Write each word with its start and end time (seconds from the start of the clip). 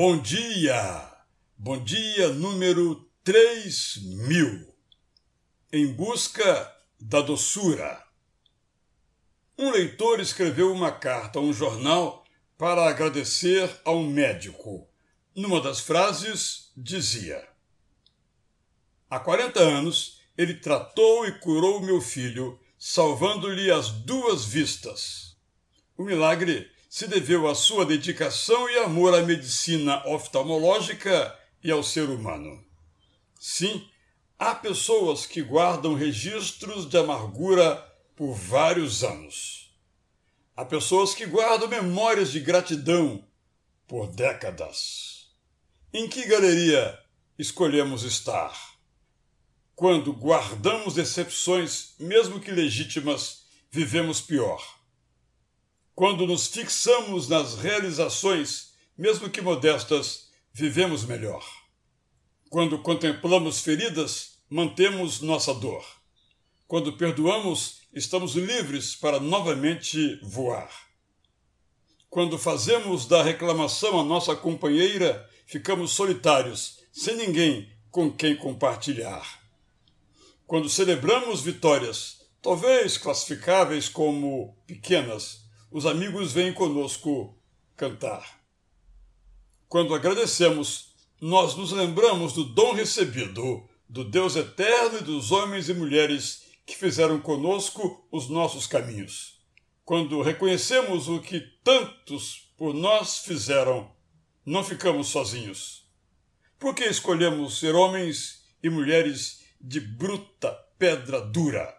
Bom 0.00 0.16
dia! 0.16 1.12
Bom 1.56 1.82
dia 1.82 2.28
número 2.28 3.10
3000. 3.24 4.72
Em 5.72 5.92
busca 5.92 6.72
da 7.00 7.20
doçura. 7.20 8.06
Um 9.58 9.72
leitor 9.72 10.20
escreveu 10.20 10.72
uma 10.72 10.92
carta 10.92 11.40
a 11.40 11.42
um 11.42 11.52
jornal 11.52 12.24
para 12.56 12.88
agradecer 12.88 13.68
a 13.84 13.90
um 13.90 14.08
médico. 14.08 14.88
Numa 15.34 15.60
das 15.60 15.80
frases 15.80 16.70
dizia: 16.76 17.44
Há 19.10 19.18
40 19.18 19.58
anos 19.58 20.20
ele 20.36 20.54
tratou 20.54 21.26
e 21.26 21.40
curou 21.40 21.80
meu 21.80 22.00
filho, 22.00 22.56
salvando-lhe 22.78 23.68
as 23.68 23.90
duas 23.90 24.44
vistas. 24.44 25.36
O 25.96 26.04
milagre 26.04 26.70
se 26.98 27.06
deveu 27.06 27.46
à 27.46 27.54
sua 27.54 27.86
dedicação 27.86 28.68
e 28.68 28.76
amor 28.78 29.14
à 29.14 29.22
medicina 29.22 30.04
oftalmológica 30.04 31.32
e 31.62 31.70
ao 31.70 31.80
ser 31.80 32.10
humano. 32.10 32.60
Sim, 33.38 33.88
há 34.36 34.52
pessoas 34.52 35.24
que 35.24 35.40
guardam 35.40 35.94
registros 35.94 36.88
de 36.88 36.98
amargura 36.98 37.76
por 38.16 38.34
vários 38.34 39.04
anos. 39.04 39.72
Há 40.56 40.64
pessoas 40.64 41.14
que 41.14 41.24
guardam 41.24 41.68
memórias 41.68 42.32
de 42.32 42.40
gratidão 42.40 43.24
por 43.86 44.08
décadas. 44.08 45.28
Em 45.92 46.08
que 46.08 46.26
galeria 46.26 46.98
escolhemos 47.38 48.02
estar? 48.02 48.76
Quando 49.76 50.12
guardamos 50.12 50.94
decepções, 50.94 51.94
mesmo 52.00 52.40
que 52.40 52.50
legítimas, 52.50 53.44
vivemos 53.70 54.20
pior 54.20 54.77
quando 55.98 56.28
nos 56.28 56.46
fixamos 56.46 57.26
nas 57.26 57.56
realizações, 57.56 58.68
mesmo 58.96 59.28
que 59.28 59.40
modestas, 59.40 60.28
vivemos 60.52 61.04
melhor. 61.04 61.44
Quando 62.48 62.78
contemplamos 62.78 63.58
feridas, 63.58 64.38
mantemos 64.48 65.20
nossa 65.20 65.52
dor. 65.52 65.84
Quando 66.68 66.96
perdoamos, 66.96 67.80
estamos 67.92 68.36
livres 68.36 68.94
para 68.94 69.18
novamente 69.18 70.20
voar. 70.22 70.70
Quando 72.08 72.38
fazemos 72.38 73.04
da 73.04 73.20
reclamação 73.20 73.98
a 73.98 74.04
nossa 74.04 74.36
companheira, 74.36 75.28
ficamos 75.46 75.90
solitários, 75.90 76.78
sem 76.92 77.16
ninguém 77.16 77.72
com 77.90 78.08
quem 78.08 78.36
compartilhar. 78.36 79.42
Quando 80.46 80.68
celebramos 80.68 81.40
vitórias, 81.42 82.20
talvez 82.40 82.96
classificáveis 82.96 83.88
como 83.88 84.56
pequenas, 84.64 85.47
os 85.70 85.86
amigos 85.86 86.32
vêm 86.32 86.52
conosco 86.52 87.36
cantar. 87.76 88.40
Quando 89.68 89.94
agradecemos, 89.94 90.94
nós 91.20 91.54
nos 91.56 91.72
lembramos 91.72 92.32
do 92.32 92.44
dom 92.44 92.72
recebido 92.72 93.68
do 93.88 94.04
Deus 94.04 94.36
eterno 94.36 94.98
e 94.98 95.04
dos 95.04 95.32
homens 95.32 95.68
e 95.68 95.74
mulheres 95.74 96.44
que 96.66 96.76
fizeram 96.76 97.20
conosco 97.20 98.06
os 98.10 98.28
nossos 98.28 98.66
caminhos. 98.66 99.40
Quando 99.84 100.20
reconhecemos 100.20 101.08
o 101.08 101.20
que 101.20 101.40
tantos 101.64 102.52
por 102.56 102.74
nós 102.74 103.18
fizeram, 103.18 103.90
não 104.44 104.62
ficamos 104.62 105.08
sozinhos. 105.08 105.86
Por 106.58 106.74
que 106.74 106.84
escolhemos 106.84 107.58
ser 107.58 107.74
homens 107.74 108.44
e 108.62 108.68
mulheres 108.68 109.44
de 109.60 109.80
bruta 109.80 110.52
pedra 110.78 111.20
dura? 111.20 111.74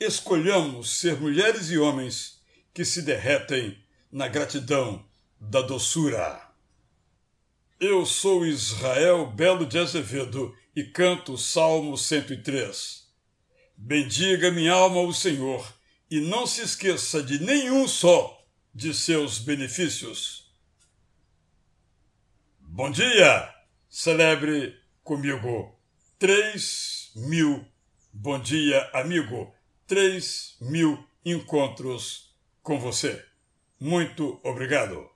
Escolhamos 0.00 0.98
ser 0.98 1.20
mulheres 1.20 1.70
e 1.70 1.78
homens 1.78 2.41
que 2.74 2.84
se 2.84 3.02
derretem 3.02 3.78
na 4.10 4.28
gratidão 4.28 5.04
da 5.40 5.60
doçura. 5.60 6.40
Eu 7.78 8.06
sou 8.06 8.46
Israel 8.46 9.26
Belo 9.26 9.66
de 9.66 9.78
Azevedo 9.78 10.56
e 10.74 10.84
canto 10.84 11.34
o 11.34 11.38
Salmo 11.38 11.98
103. 11.98 13.08
Bendiga 13.76 14.50
minha 14.50 14.72
alma 14.72 15.00
o 15.00 15.12
Senhor 15.12 15.74
e 16.10 16.20
não 16.20 16.46
se 16.46 16.62
esqueça 16.62 17.22
de 17.22 17.42
nenhum 17.42 17.88
só 17.88 18.42
de 18.74 18.94
seus 18.94 19.38
benefícios. 19.38 20.54
Bom 22.60 22.90
dia! 22.90 23.52
Celebre 23.88 24.80
comigo 25.02 25.78
três 26.18 27.10
mil. 27.16 27.66
Bom 28.12 28.38
dia, 28.38 28.88
amigo. 28.94 29.52
Três 29.86 30.56
mil 30.60 31.04
encontros 31.24 32.31
com 32.62 32.78
você. 32.78 33.22
Muito 33.80 34.40
obrigado. 34.44 35.12